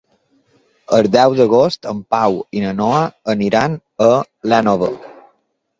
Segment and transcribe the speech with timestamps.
[0.99, 3.05] El deu d'agost en Pau i na Noa
[3.37, 4.13] aniran a
[4.53, 4.93] l'Énova.